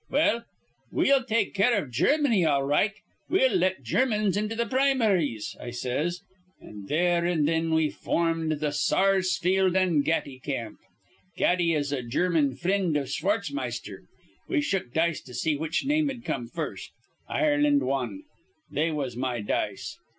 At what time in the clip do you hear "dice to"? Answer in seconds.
14.91-15.35